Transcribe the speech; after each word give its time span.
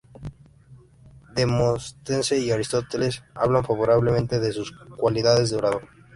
Demóstenes 1.35 2.31
y 2.31 2.49
Aristóteles 2.49 3.21
hablan 3.35 3.63
favorablemente 3.63 4.39
de 4.39 4.51
sus 4.51 4.71
cualidades 4.97 5.51
de 5.51 5.57
orador. 5.57 5.87